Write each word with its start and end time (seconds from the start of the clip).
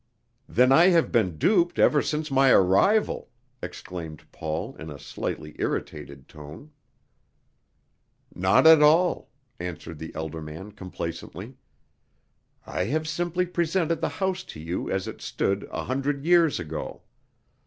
"Then 0.49 0.71
I 0.71 0.87
have 0.87 1.11
been 1.11 1.37
duped 1.37 1.77
ever 1.77 2.01
since 2.01 2.31
my 2.31 2.49
arrival!" 2.49 3.29
exclaimed 3.61 4.23
Paul 4.31 4.75
in 4.77 4.89
a 4.89 4.97
slightly 4.97 5.55
irritated 5.59 6.27
tone. 6.27 6.71
"Not 8.33 8.65
at 8.65 8.81
all," 8.81 9.29
answered 9.59 9.99
the 9.99 10.11
elder 10.15 10.41
man 10.41 10.71
complacently. 10.71 11.53
"I 12.65 12.85
have 12.85 13.07
simply 13.07 13.45
presented 13.45 14.01
the 14.01 14.09
house 14.09 14.43
to 14.45 14.59
you 14.59 14.89
as 14.89 15.07
it 15.07 15.21
stood 15.21 15.67
a 15.71 15.83
hundred 15.83 16.25
years 16.25 16.59
ago. 16.59 17.03